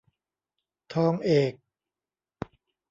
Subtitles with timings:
[0.93, 1.53] ทองเอก